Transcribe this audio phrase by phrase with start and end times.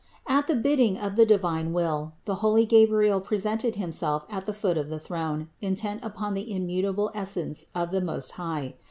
[0.25, 0.37] 111.
[0.39, 4.51] At the bidding of the divine will the holy Ga briel presented himself at the
[4.53, 8.73] foot of the throne intent upon the immutable essence of the Most High.